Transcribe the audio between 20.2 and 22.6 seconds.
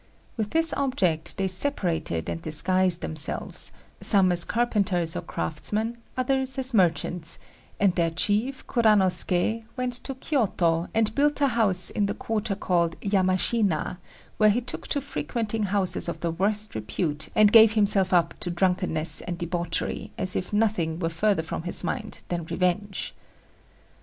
if nothing were further from his mind than